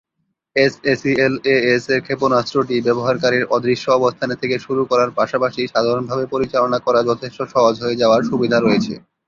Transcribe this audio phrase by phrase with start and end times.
[0.55, 7.99] এসএসিএলএএস-এর ক্ষেপণাস্ত্রটি ব্যবহারকারীর অদৃশ্য অবস্থানে থেকে শুরু করার পাশাপাশি সাধারণভাবে পরিচালনা করা যথেষ্ট সহজ হয়ে
[8.01, 8.93] যাওয়ার সুবিধা রয়েছে।